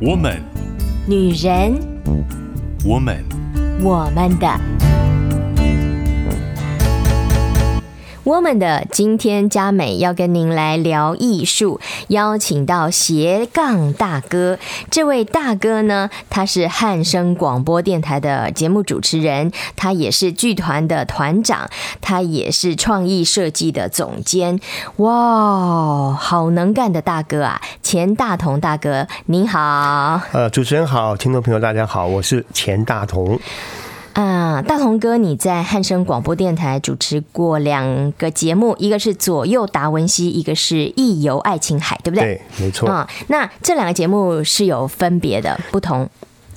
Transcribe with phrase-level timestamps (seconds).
[0.00, 0.40] 我们，
[1.08, 1.76] 女人，
[2.84, 3.24] 我们，
[3.82, 4.48] 我们的。
[8.28, 14.58] 我们的今天嘉美要跟您来聊艺术，邀请到斜杠大哥。
[14.90, 21.70] 这位大哥呢，他是汉声广播电台的节目主持人，他也是剧团的团长，
[22.02, 24.60] 他也是创意设计的总监。
[24.96, 27.62] 哇，好能干的大哥啊！
[27.82, 30.20] 钱大同大哥，您好。
[30.32, 33.40] 呃，主持人好，听众朋友大家好，我是钱大同。
[34.18, 42.24] 啊，大同哥，你在汉声广播电台主持过两个节目，一个是左右达文西，一个是艺游爱琴海，对不对？
[42.24, 42.88] 对，没错。
[42.88, 46.10] 啊，那这两个节目是有分别的，不同。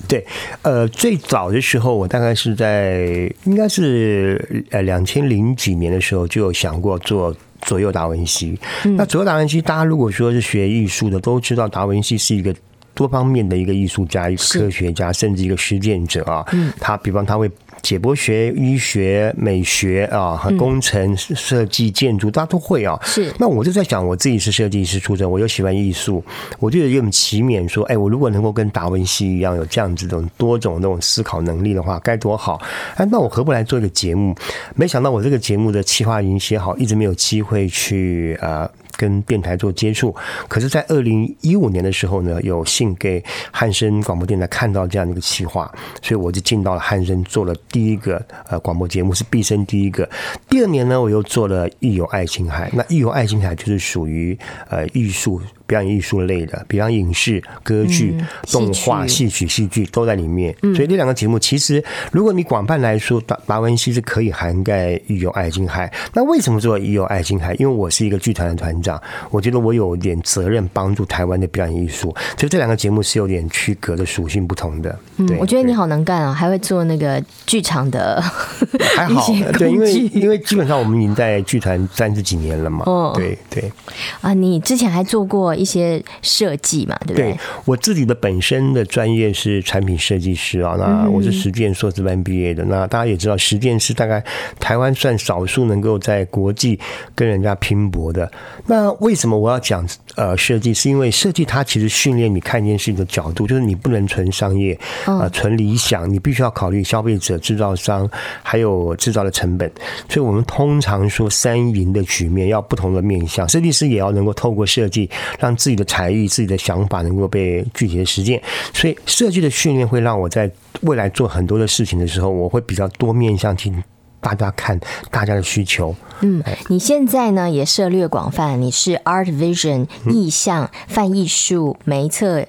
[0.08, 0.26] 对，
[0.62, 8.58] 呃，最早的时候，我大概是在应该是呃两千零几年的时候，就有想过做左右达文西。
[8.84, 12.52] 嗯、那左右达文西，大家如果说是学艺术的，都知道达文西是一个。
[12.94, 16.44] 多方面的一个艺术家、一个科学家，甚至一个实践者啊。
[16.52, 17.50] 嗯，他比方他会
[17.82, 22.98] 解剖学、医学、美学啊，和工程设计、建筑，他都会啊。
[23.02, 23.32] 是。
[23.38, 26.22] 那我就在想，我自己是设计师出身，我又喜欢艺术，
[26.58, 32.60] 我就有点奇勉说，哎，我如果能够跟达文西一样有这样子的多种那种思考能力的话，该多好！
[32.96, 34.34] 哎，那我何不来做一个节目？
[34.76, 38.70] 没想到我这个节目的企划已经写好，一直没有机会去啊。
[38.96, 40.14] 跟电台做接触，
[40.48, 50.08] 可是，在二零一五年的时候呢，有幸给汉声广播电台看到这样的一个企划，所以我就进到了汉声，做了第一个呃广播节目，是毕生第一个。
[50.48, 55.40] 第二年呢，我又做了《艺有爱琴海》，那《艺有爱琴海》就是属于呃艺术。
[55.72, 58.14] 表演艺术类的，比方影视、歌剧、
[58.50, 60.54] 动画、戏曲、戏剧都在里面。
[60.74, 65.90] 所以这两个节目，其实如果你广泛来说，达达文西是可以涵盖育有爱琴海。
[66.12, 67.54] 那为什么说育有爱琴海？
[67.54, 69.00] 因为我是一个剧团的团长，
[69.30, 72.14] 我觉得我有点责任帮助台湾的表演艺术。
[72.36, 74.98] 所以这两个节目是有点区隔的属性不同的。
[75.16, 78.20] 嗯，我觉得你好能干啊，还会做那个剧场的，
[78.94, 79.26] 还好。
[79.58, 82.82] 对，因为因为基本上我们已经在剧团三十几年了嘛。
[82.84, 83.72] 哦，对对。
[84.20, 85.56] 啊，你之前还做过。
[85.62, 87.32] 一些设计嘛，对不对？
[87.32, 92.64] 对，我自己的本身的专业是产品设计师啊，那我是实践硕士班毕业的。
[92.64, 94.22] 那大家也知道，实践是大概
[94.58, 96.78] 台湾算少数能够在国际
[97.14, 98.30] 跟人家拼搏的。
[98.66, 100.74] 那为什么我要讲呃设计？
[100.74, 108.08] 是因为设计它其实训练你看一件事情的角度，就是你不能纯商业啊，纯理想，你必须要考虑消费者、制造商
[108.42, 109.70] 还有制造的成本。
[110.08, 115.08] 所以我们通常说三赢的局面要不同的面向，设计师也要能够透过设计
[115.42, 115.52] 让。
[115.62, 118.42] 自己的才艺、自己的想法能够被具体的实践，
[118.72, 123.80] 所以设计的训练会让我在未来做很多的事情的时候，我会比较多面向听
[124.18, 124.80] 大家看
[125.10, 125.94] 大家的需求。
[126.22, 132.44] 嗯，你现在呢也涉略广泛，你是 Art Vision 意象泛艺术媒策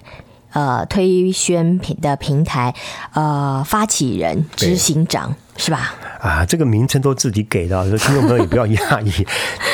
[0.53, 2.73] 呃推宣品的平台
[3.13, 5.93] 呃发起人、执行长是吧？
[6.23, 9.11] 啊，这个名称都自己给的，所以听众朋友也不要讶异。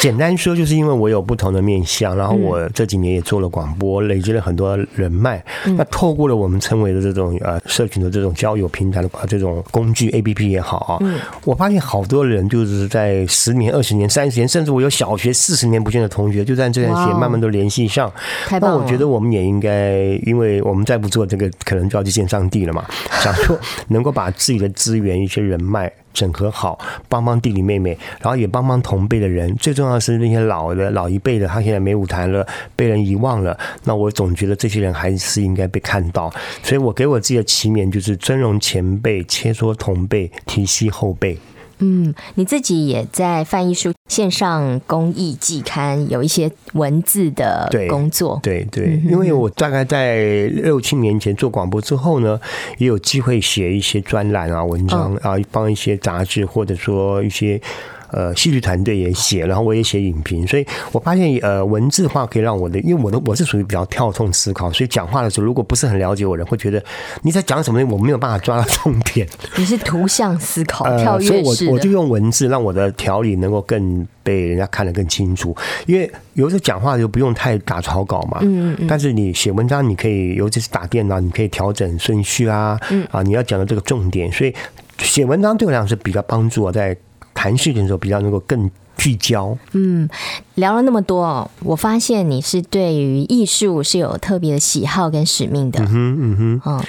[0.01, 5.43] 简单说，就是因为我有不同的面向，然后我这几年也做了广播，累积了很多人脉。
[5.77, 18.11] 那透过了我们称为的这种呃社群的这种交友平台的这种工具 APP 也好啊，我发现好多人就是在十年、二十年、三十年，甚至我有小学四十年不见的同学，就在这段时间慢慢都联系上。
[18.59, 22.83] 那我觉得我们也应该，因为我们再不做这个，可能就要去见上帝了嘛。
[23.21, 23.55] 想说
[23.89, 25.91] 能够把自己的资源、一些人脉。
[26.19, 29.55] 整合好，帮帮弟弟妹妹，然后也帮帮同辈的人。
[29.55, 33.57] 最重要的是那些老的、老一辈的，他现在没舞台了，被人遗忘了。
[33.85, 36.29] 那我总觉得这些人还是应该被看到。
[36.61, 41.37] 所以我给我自己的期勉就是：尊荣前辈，切磋同辈，提携后辈。
[41.81, 52.37] 嗯，你自己也在翻译书线上公益季刊有一些文字的工作，对对，对，因为我大概在六七年前做广播之后呢，
[52.79, 57.61] 也有机会写一些专栏啊、文章啊，帮一些杂志或者说一些。
[58.11, 66.83] 呃，戏剧团队也写，然后我也写影评，所以我发现呃，文字化可以让我的，因为我的我是属于比较跳动思考，所以讲话的时候如果不是很了解我的人，会觉得
[67.21, 69.29] 你在讲什么，我没有办法抓到重点。
[69.57, 71.37] 你是图像思考，跳跃式的。
[71.37, 75.55] 呃，所以我我就用文字让我的条理能够更被人家看得更清楚，
[75.85, 84.53] 因为有时候讲话就不用太打草稿嘛，嗯嗯，但是你写文章，你可以尤其是打电脑，你可以调整顺序啊，嗯啊，你要讲的这个重点，所以
[84.97, 86.95] 写文章对我来讲是比较帮助我在。
[87.31, 89.57] 谈事情的时候比较能够更聚焦。
[89.71, 90.09] 嗯，
[90.55, 95.79] 聊了那么多，我发现你是对于艺术是有特别的喜好跟使命的。
[95.83, 96.85] 嗯哼，嗯哼，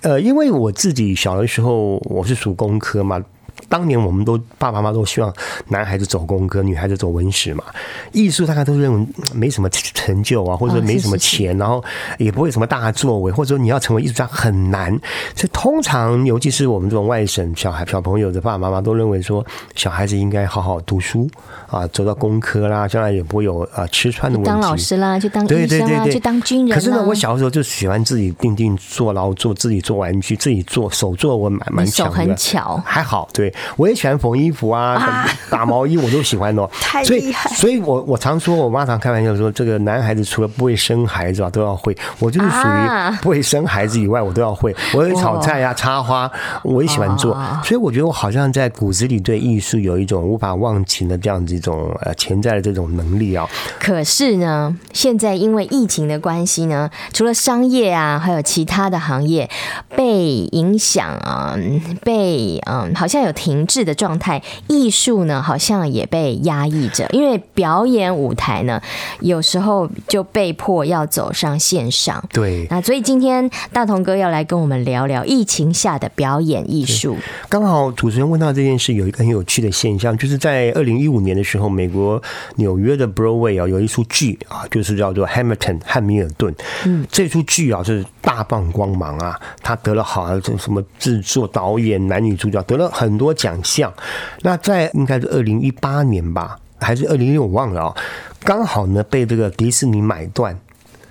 [0.00, 3.22] 呃，因为我自己小的时候我是属工科嘛，
[3.68, 5.32] 当年我们都爸爸妈妈都希望
[5.68, 7.64] 男孩子走工科，女孩子走文史嘛。
[8.12, 11.82] 艺术大家都认为没什么成就啊，或者说没什么钱，然后
[12.18, 14.90] 也不会什么大作为，或者说你要成为艺术家很难。
[15.34, 21.28] 所以通常，尤其是我们这种外省小孩、小朋友的爸爸妈妈都认为说，小孩子应该好好读书
[21.68, 24.48] 啊，走到工科啦，将来也不会有啊吃穿的问题。
[24.48, 26.74] 当老师啦，就当医生啦，对对对对，就当军人。
[26.74, 32.12] 可是呢，我小时候就喜欢自己定定做劳作，自己做玩具，自己做手做，我蛮蛮强的。
[32.12, 33.28] 手很巧，还好。
[33.32, 36.68] 对，我也喜欢缝衣服啊，啊打毛衣我都喜欢哦。
[36.80, 37.50] 太厉害！
[37.50, 41.96] 所以，所以我我常说，我妈常开玩笑说，这个男孩子除了不会生孩子啊，都要会。
[42.18, 44.74] 我就是属于不会生孩子以外，我都要会。
[44.94, 46.30] 我会炒菜呀、啊，插花，
[46.62, 47.36] 我也喜欢做。
[47.64, 53.48] 所以我觉得我好像在骨子里对艺术有一种无法忘情的这样子一种呃潜在的这种能力啊。
[53.78, 59.48] 可是呢，现在因为疫情的关系呢，除了商业啊，还有其他的行业
[59.94, 61.56] 被影响啊，
[62.02, 64.42] 被嗯，好像有停滞的状态。
[64.66, 68.82] 艺术呢，好像也被压抑着，因为表演舞台呢，
[69.20, 72.22] 有时候就被迫要走上线上。
[72.32, 77.16] 对，那所以今天大同哥要来跟我们聊聊疫情下的表演艺术。
[77.48, 82.20] 刚好主持人问到这件事，有一个很有趣的现象，就是在二零一五年的时候，美国
[82.56, 86.52] 纽约的 Broadway 啊，有一出剧啊，就是叫做《Hamilton》汉密尔顿。
[86.84, 93.92] 嗯，这出剧啊，是大放光芒啊，他得了好像什么制作、导演、男女主角得了很多奖项。
[94.40, 97.94] 那在应该是二零一八年吧，还是二零一六，我忘了啊。
[98.40, 100.58] 刚好呢，被这个迪士尼买断。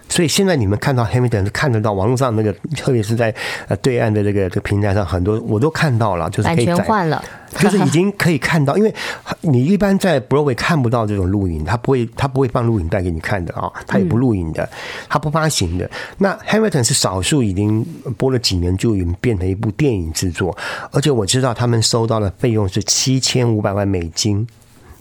[0.07, 3.33] 所以现在你们看到 Hamilton 是看得到网络上那个， 特别是在
[3.67, 7.23] 呃对岸的这个这个平台上，很多我都看到了，就是可以版权换了，
[7.57, 8.93] 就是已经可以看到，因为
[9.41, 14.69] 你一般在 Broadway 看不到这种录影，他不会他不会放录影带给你看的啊，他也不录影的，
[15.09, 15.89] 他不发行的。
[16.19, 17.83] 那 Hamilton 是少数已经
[18.17, 20.55] 播了几年就已经变成一部电影制作，
[20.91, 24.47] 而且我知道他们收到的费用是七千五百万美金。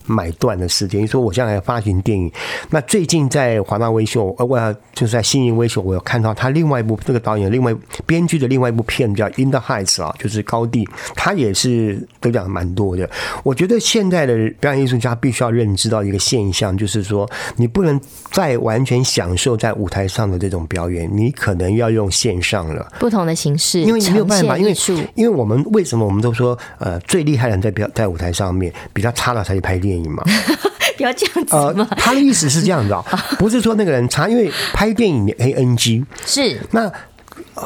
[0.06, 2.30] 买断的时间，你说我将来要发行电影，
[2.70, 7.74] 那最近在华纳微秀，呃，我就是在新营微秀，我有看到他另外一部这个导演另外
[8.06, 13.08] 编剧的另外一部片叫《In the Heights》啊，就是高地，他也是得奖蛮多的。
[13.42, 17.98] 我觉得现在的表演艺术家必须要认知到一个现象，就是说你不能
[18.30, 24.74] 再完全享受在舞台上的这种表演，你可能要用线上了，不同的形式，因为你没有办法，因为
[25.14, 29.93] 因为我们为什么我们都说呃最厉害的人在表在舞台上面，比较差的才去拍电影。
[29.94, 30.24] 电影嘛，
[30.96, 31.54] 不要这样子。
[31.54, 33.04] 呃，他的意思是这样子啊，
[33.38, 36.90] 不是说那个人差，因为拍电影的 ANG 是那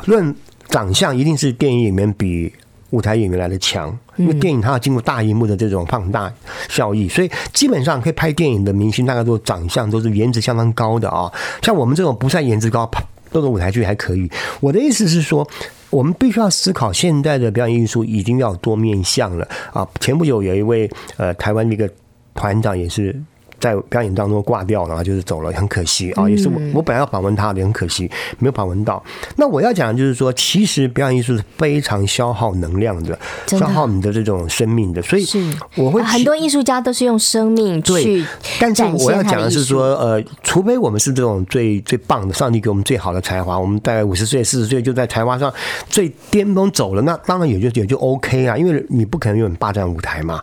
[0.04, 0.34] 论
[0.68, 2.52] 长相，一定是电影里面比
[2.90, 6.30] 舞台演员来的强，因为电影它要经过大荧幕的这种放大
[6.68, 11.32] 效益，所以基本上可以拍电影的明星，大概都长相都是颜值相当高的啊。
[11.62, 12.88] 像我们这种不算颜值高，
[13.32, 14.30] 做个舞台剧还可以。
[14.60, 15.48] 我的意思是说。
[15.90, 19.88] 我们必须要思考，现在的表演艺术已经要多面向了啊！
[20.00, 20.86] 前不久有一位
[21.16, 21.90] 呃台湾的一个
[22.38, 23.20] 团长也是。
[23.60, 26.28] 在表演当中挂掉然后，就是走了，很可惜啊！
[26.28, 29.02] 也是我我本来要访问他的，很可惜没有访问到。
[29.36, 35.02] 那我要讲的就是说，其实表演艺术是非常消耗能量的，消耗你的这种生命的。
[35.02, 35.26] 所以
[35.74, 38.24] 我会很多艺术家都是用生命去。
[38.60, 45.52] 但是我要讲的是说，呃，除非我们是这种最最棒的，上帝给我们最好的才华，我们大概五十岁、四十岁就在才华上
[45.88, 50.40] 最巅峰走了，那当然也就也就 OK 啊，因为你不可能永远霸占舞台嘛。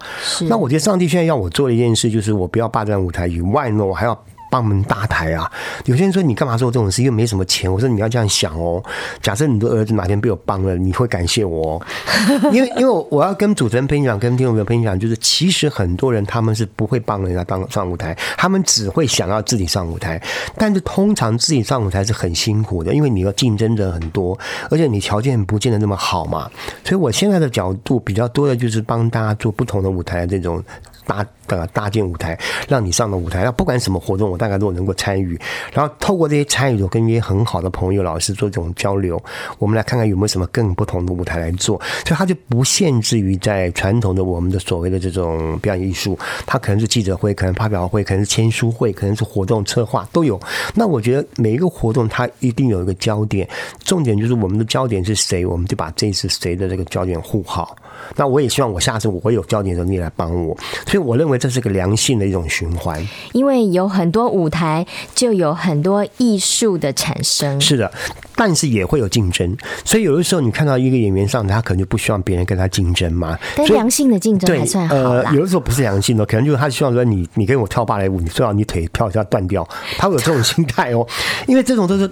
[0.50, 3.05] 那我觉得上帝现在要我做的一件事，就是我不要霸占。
[3.06, 5.52] 舞台以外呢，我还要帮我们搭台啊。
[5.86, 7.04] 有些人说，你干嘛做这种事？
[7.04, 7.72] 因为没什么钱。
[7.72, 8.81] 我说你要这样想哦。
[9.22, 11.81] 假设你的儿子哪天被我帮了，你会感谢我。
[12.54, 20.21] 因为因为我要跟主持人分享，跟听众朋友分享，就是其实很多人他们是不会帮人家当上舞台，他们只会想要自己上舞台。
[20.57, 24.38] 但是通常自己上舞台是很辛苦的，因为你要竞争者很多，
[24.69, 26.50] 而且你条件不见得那么好嘛。
[26.83, 30.64] 所以我现在的角度比较多的就是帮大家做不同的舞台的这种。
[31.07, 32.37] 搭的搭建舞台，
[32.68, 35.40] 让你上了舞台，那不管什么活动，我大概都能够参与。
[35.73, 39.21] 然后透过这些参与，我跟一些很好的朋友、老师做这种交流，
[39.59, 41.80] 我们来看看有没有什么更不同的舞台来做。
[42.06, 50.40] 所以它就不限制于在传统的我们的所谓的这种表演艺术，它可能是记者会，可能发表会，可能是签书会，可能是活动策划都有。
[50.73, 53.47] 那我觉得每一个活动它一定有一个焦点，
[53.83, 57.75] 重点就是我们的焦点是谁，我们就把这次谁的这个焦点护好。
[58.16, 60.57] 那我也希望我下次我会有焦点的时候你来帮我。
[60.85, 67.59] 所以我认为这是个良性的一种循环，因为有很多舞台就有很多艺术的产生。
[67.59, 67.92] 是的。
[68.35, 73.37] 但是也会有竞争，所以有的时候你看到一个演员上台，他可能就不希望别人跟他竞争嘛。
[73.56, 74.95] 但良性的竞争还算好。
[74.95, 81.07] 呃，有的时候不是良性的，可能就是他希望说你你跟我跳芭蕾舞，你最好你腿跳一下断掉，他会有这种心态哦。
[81.47, 82.09] 因为这种都是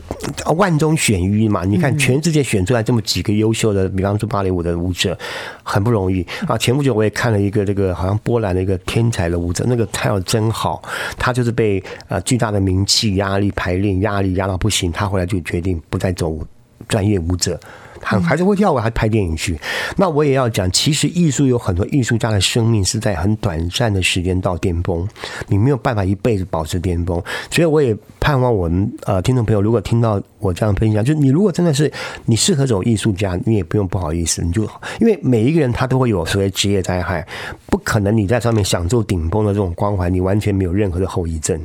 [0.55, 1.63] 万中选一嘛。
[1.65, 5.17] 你看全世界选出来这么几个优秀的，比方说芭蕾舞的舞者，
[5.63, 6.57] 很不容易啊。
[6.57, 10.81] 前不久我也看了一个这个好像波兰的一个天才的舞者，那个跳的真好，
[11.17, 16.37] 他就是被呃巨大的名气压力排练压力压到不行，他后来就决定不再走
[16.87, 17.59] 专业舞者，
[18.01, 19.57] 还还是会跳舞，还拍电影去。
[19.95, 25.07] 那我也要讲，其实艺术有很多艺术家的生命是在很短暂的时间到巅峰，
[25.47, 27.23] 你没有办法一辈子保持巅峰。
[27.49, 31.89] 所以我也盼望我们呃听众朋友，如果听到我这样分享，就是你如果真的是
[32.25, 34.63] 你适合走艺术家，你也不用不好意思，你就
[34.99, 37.25] 因为每一个人他都会有所谓职业灾害，
[37.67, 41.57] 不可能你在上面享受顶峰的这种光环，你完全没有任何的后遗症。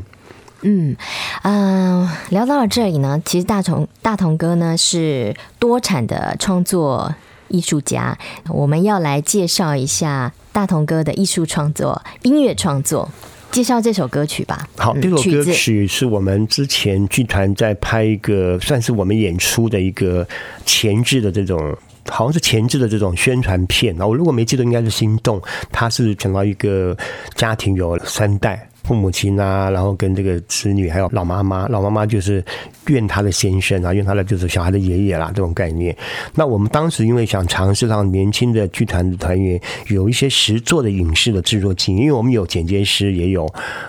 [0.63, 0.97] 嗯，
[1.43, 7.15] 啊、呃，聊到了这里呢，其实大同大同哥呢是多产的创作
[7.47, 13.09] 艺术家，我们要来介绍一下大同哥的艺术创作、音乐创作，
[13.53, 14.69] 介绍这首歌曲吧。
[14.77, 20.27] 好，这首歌曲是我们之前剧团在拍一个，算是我们演出的一个
[20.67, 21.77] 前置的这种，
[22.09, 23.97] 好像是前置的这种宣传片。
[24.01, 25.41] 我如果没记得，应该是心动。
[25.71, 26.97] 它是讲到一个
[27.37, 28.69] 家庭有三代。
[28.89, 32.43] 父母亲啊，然后跟这个子女，还有老妈妈，老妈妈就是
[32.87, 35.95] 怨他的先生啊，怨他的就是小孩的爷爷啦，这种概念。
[36.35, 43.47] 那我们当时因为想尝试让年轻的剧团的团员有一些实作的影视的制作经验，因为我们有剪接师，也有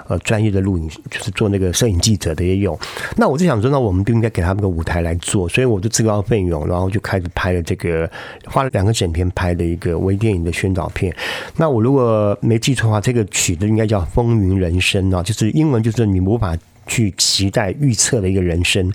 [0.10, 2.78] 呃专业的录影，就是做那个摄影记者的也有。
[3.16, 8.12] 那我就想说，那我们就应该给他们个舞台来做，所以我就自告奋勇，然后就开始拍了这个，
[8.48, 11.16] 花了两个整天拍的一个微电影的宣导片。
[11.56, 14.88] 那我如果没记错的话，这个曲子应该叫《风云人生》。
[14.90, 18.92] 生啊，就是英文，就是你无法去期待预测的一个人生。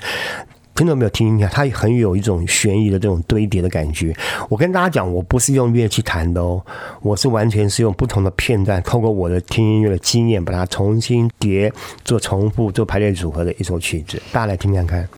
[0.75, 1.11] 听到没有？
[1.11, 4.13] 听一下，它很有一种悬疑的这种堆叠的感觉。
[4.49, 6.61] 我跟大家讲，我不是用乐器弹的哦，
[7.01, 11.73] 我是完全是用不同的片段，透过我的听音乐的经验，把它重新叠、
[12.05, 14.21] 做重复、做排列组合的一首曲子。
[14.33, 15.09] 大家来听看看。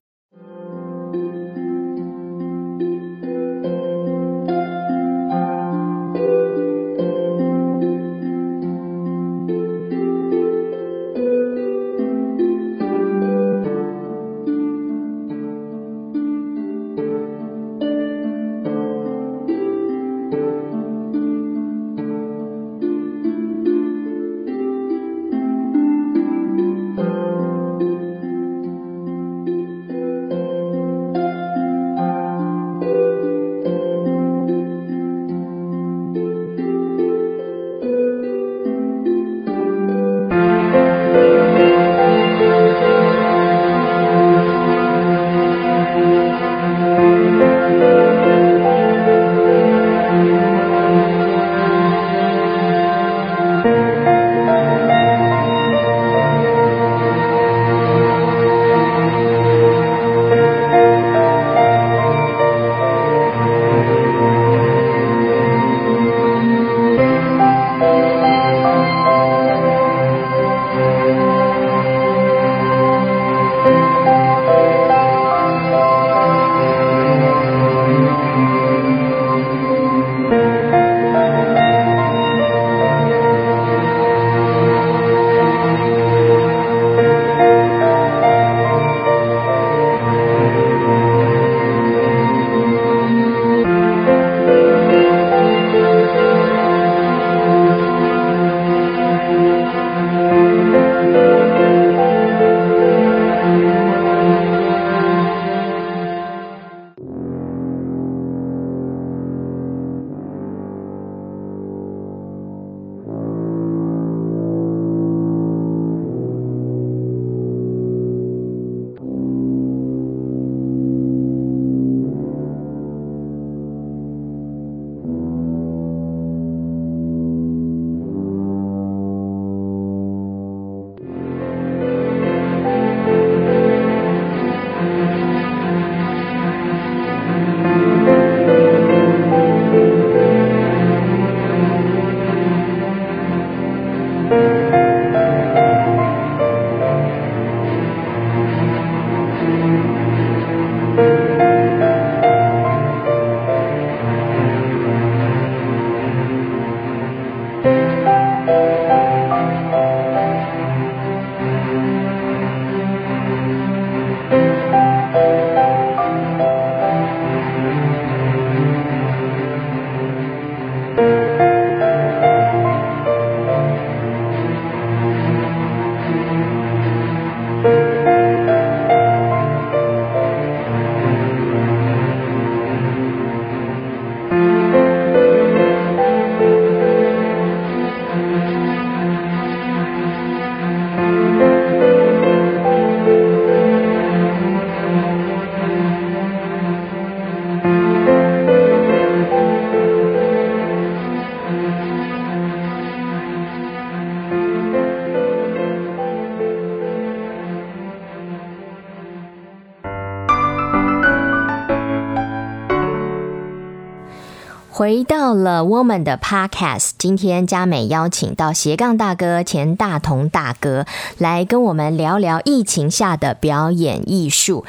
[214.77, 220.85] 回到了 Woman 的 Podcast，今天佳美邀请到斜杠大哥钱大同大哥
[221.17, 224.67] 来跟我们聊聊疫情下的表演艺术。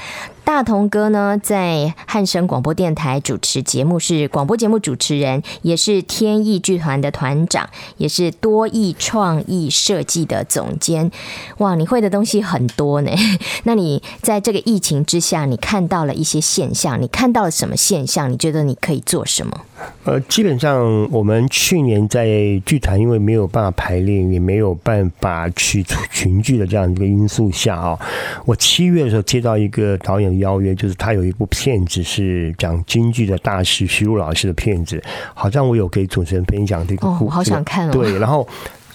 [0.48, 11.12] 大同哥呢，在汉声广播电台主持节目，是广播节目主持人，也是天意剧团的团长，也是多艺创意设计的总监。
[11.58, 13.12] 哇，你会的东西很多呢。
[13.66, 18.32] 那你在这个疫情之下，你看到了一些现象，你看到了什么现象？
[18.32, 19.66] 你觉得你可以做什么？
[20.06, 22.26] 呃，基本上我们去年在
[22.66, 28.00] 剧团，因为没有办法排练，也没有办法去群聚的这样一个因素下啊，
[28.46, 30.37] 我七月的时候接到一个导演。
[30.40, 35.02] 邀约就是他有一部片子是讲京剧的大师徐璐老师的片子，
[35.34, 37.92] 好像我有给主持人分享这个故事，哦，好想看哦。
[37.92, 38.48] 对，然后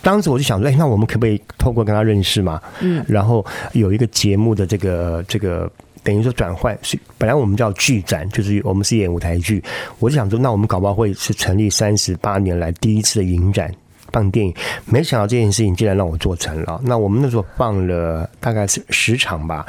[0.03, 2.61] 当时我就想说，哎，那我们可不可以透过跟他认识嘛？
[2.81, 5.71] 嗯，然后有一个节目的这个这个
[6.03, 9.63] 等于说转换是本来我们叫剧展，就是我们是演舞台剧，
[9.99, 13.73] 我就想说，那我们搞不好会是成立三十八年来第一次的影展。
[14.13, 14.55] 放电影，
[14.85, 16.81] 没想到这件事情竟然让我做成了。
[16.85, 19.65] 那我们那时候放了大概是十场吧。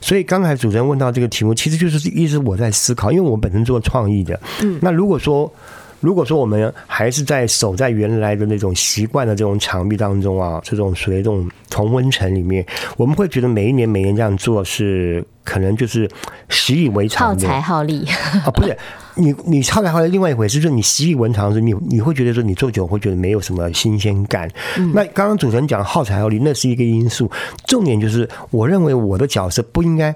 [0.00, 4.38] 所以刚才主持人问到这个题目，其实就是一直我在思考，因为我本身做创意的。
[4.62, 5.52] 嗯，那如果说
[6.00, 12.64] 如果说我们还是在守在原来的那种习惯的这种场壁当中啊，这种属于这种同温层里面，
[12.96, 16.08] 我们会觉得每一年每年这样做是可能就是
[16.48, 18.06] 习以为常，耗财耗力
[18.44, 18.76] 啊，不是。
[19.20, 24.48] 你你后来后来另外一回事，就是你习以为常的时候，你你会觉得说你做久会觉得没有什么新鲜感。
[24.76, 27.28] 嗯、那刚刚主持人讲耗财耗力，那是一个因素。
[27.66, 30.14] 重点就是，我认为我的角色不应该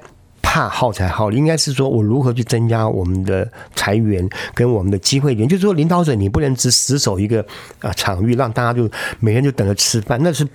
[0.52, 5.48] 怕耗财耗力，应该是说我如何去增加我们的财源跟我们的机会点。
[5.48, 7.42] 就是说，领导者你不能只死守一个
[7.80, 8.86] 啊场域，让大家就
[9.18, 10.46] 每天就等着吃饭，那是。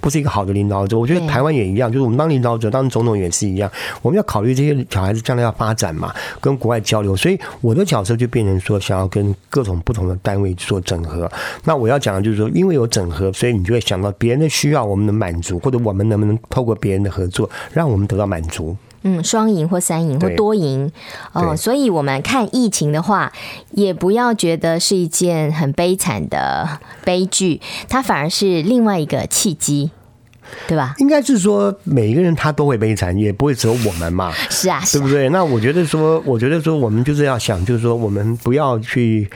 [0.00, 11.30] 不是一个好的领导者，我觉得台湾也一样，就是我们当领导者、当总统也是一样，我们要考虑这些小孩子将来要发展嘛，跟国外交流，所以我的角色就变成说，想要跟各种不同的单位做整合。
[11.62, 18.76] 那我要讲的就是说，因为有整合，所以你就会想到别人的需要，我们能满足，或者我们能不能透过别人的合作，让我们得到满足。
[19.02, 20.90] 嗯，双赢或三赢或多赢
[21.32, 23.32] 哦，所以我们看疫情的话，
[23.72, 29.90] 也不要觉得是一件很悲惨的悲剧，它反而是另外一个契机，
[30.68, 30.94] 对吧？
[30.98, 34.32] 应该是说，每一个人他都会悲惨，也不会只有我们嘛。
[34.50, 35.28] 是啊，对不对？
[35.30, 39.28] 那我觉得说，我觉得说，我们就是要想，就是说，我们不要去。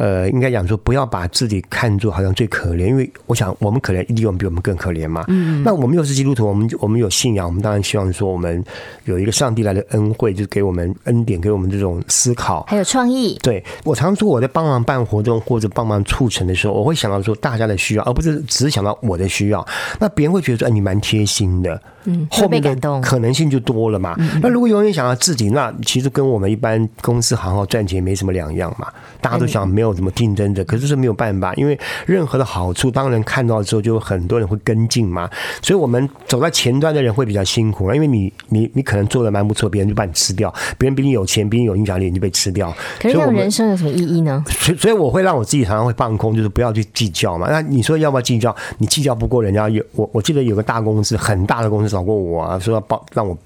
[0.00, 5.26] 呃，应该讲说，不要把自己看作好像最可怜，因为我想我们可怜一定有比我们更可怜嘛。
[5.28, 8.64] 嗯，那我们又是基督徒，我们我们有信仰，我们当然希望说，我们
[9.04, 13.38] 有一个上帝来的恩惠，就是给我们恩典，给我们这种思考，还有创意。
[13.42, 19.62] 对，我常说我在帮忙办活动或者帮忙促成的时候，我会想到说大家的需要，而不是只是想到我的需要。
[19.98, 21.78] 那别人会觉得说，哎，你蛮贴心的。
[22.04, 24.16] 嗯，后面的可能性就多了嘛。
[24.40, 28.88] 那如果永远想到自己，那其实跟我们一般公司行号赚钱没什么两样嘛。
[29.20, 35.28] 大家都想没有什么竞争者，可是是没有办法，因为任何的好处，当人看到之后，就很多人会跟进嘛。
[35.62, 40.48] 所以我们走在前端的人会比较辛苦，因为你你你可能做的蛮不错，别人就把你吃掉；
[40.78, 42.74] 别人比你有钱，比你有影响力，你就被吃掉。
[43.00, 44.42] 可是这样人生有什么意义呢？
[44.48, 47.48] 所以所以我会让我自己常常会放空，就是不要去计较嘛。
[47.50, 48.54] 那你说要不要计较？
[48.78, 53.36] 你计较不过人家，有我我记得有个大公司，很大的公司找过我啊，说要帮让我。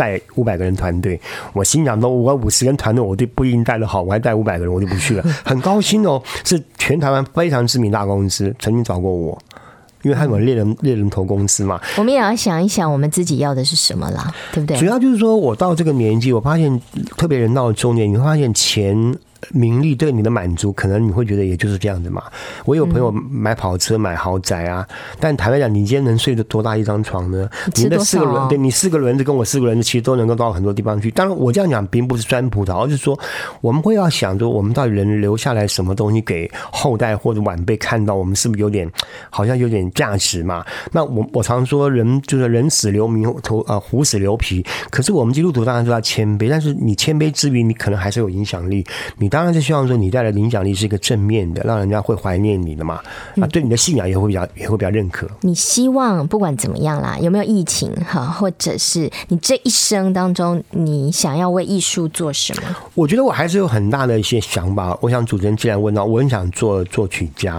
[0.00, 1.20] 带五百个人团队，
[1.52, 5.22] 我心想，都我五十人团队，我就不一定带得好，我还带五百个人，我就不去了。
[5.44, 9.38] 很高兴哦，是全台湾非常知名大公司曾经找过我，
[10.00, 11.78] 因为他有猎人猎人头公司嘛。
[11.98, 14.78] 我们也要想一想，我们自己要的是什么啦，对不对？
[14.78, 16.80] 主要就是说我到这个年纪，我发现，
[17.18, 19.14] 特别人到了中年，你会发现钱。
[19.50, 22.22] 名利对你的满足，可能你会觉得也就是这样子嘛。
[22.64, 24.86] 我有朋友买跑车、买豪宅啊，
[25.18, 27.48] 但坦白讲，你今天能睡得多大一张床呢？
[27.74, 31.10] 你的四个轮，对你四个轮子跟我四个轮子，其实都能够到很多地方去。
[31.10, 33.18] 当然，我这样讲并不是酸葡萄，而是说
[33.60, 38.90] 我们会要想着，我们到底能留下来什么东西给后代或者晚辈看到，我们是不是有点
[39.30, 40.64] 好像有点价值嘛？
[40.92, 44.64] 那我我常说，人就是人死留名，头啊虎死留皮。
[44.90, 48.84] 可是我们基督徒当然说要谦卑，但是你谦卑之余，你可能还是有影响力。
[49.18, 53.00] 你当然是希望说你带来的影响力是一个正面的，让人家会怀念你的嘛。
[53.40, 55.26] 啊，对你的信仰也会比较也会比较认可。
[55.40, 62.76] 你希望不管怎么样啦，有没有疫情哈，或者是你这一生当中，你想要为艺术做什么？
[62.94, 64.98] 我觉得我还是有很大的一些想法。
[65.00, 67.56] 我想主持人既然问到，我很想做作曲家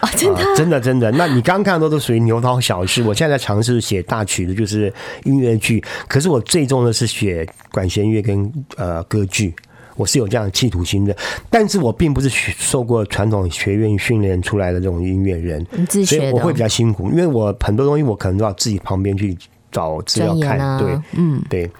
[0.00, 1.10] 啊，真的，真的，真的。
[1.12, 4.92] 那你刚刚看到都属于牛刀小试，我现在在尝试写大曲的，就是
[5.24, 5.82] 音乐剧。
[6.08, 9.54] 可是我最终的是写管弦乐跟呃歌剧。
[10.00, 11.14] 我是有这样的企图心的，
[11.50, 15.62] 但是我并不是受过传统学院训练出来的这种音乐人，
[16.06, 19.36] 所以我会比较辛苦，因为我很多东西我可能都要自己旁边去
[19.70, 21.70] 找资料看，对，嗯，对。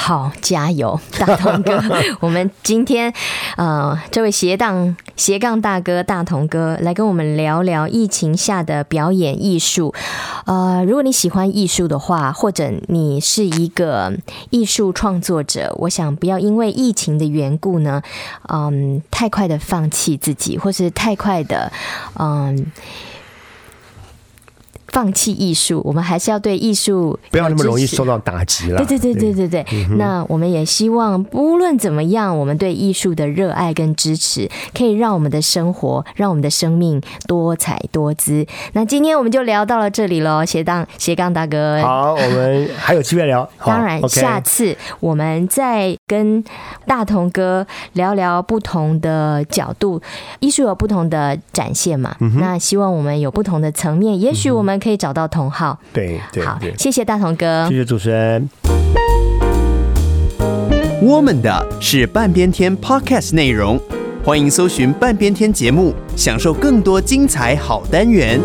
[0.00, 1.82] 好，加油，大同哥！
[2.20, 3.12] 我们今天，
[3.56, 9.92] 呃，这位斜杠斜杠大哥大同哥来跟我们聊聊疫情下的表演艺术。
[10.46, 14.12] 呃，如果你喜欢艺术的话，或者你是一个
[14.50, 18.00] 艺术创作者，我想不要因为疫情的缘故呢，
[18.48, 21.70] 嗯，太快的放弃自己，或是太快的，
[22.18, 22.70] 嗯。
[24.88, 28.78] 放弃艺术，我们还是要对艺术不要那么容易受到打击了。
[28.84, 29.86] 对对对对对对。
[29.96, 38.46] 那我们也希望，无论怎么样，我们对艺术的热爱跟支持，可以让我们的生活，让我们的生命多彩多姿。
[38.72, 41.82] 那今天我们就聊到了这里喽，斜杠斜杠大哥。
[41.82, 43.48] 好，我们还有机会聊。
[43.58, 46.42] 当然，下次我们再跟
[46.86, 50.00] 大同哥聊聊不同的角度，
[50.40, 52.16] 艺术有不同的展现嘛。
[52.38, 54.77] 那希望我们有不同的层面，也许我们。
[54.78, 58.48] 可以找到同号，对对，好，谢谢大同哥，谢谢主持人。
[61.00, 63.80] 我们的是半边天 Podcast 内容，
[64.24, 68.40] 欢迎搜寻半边天节目，享受更多精彩好单元。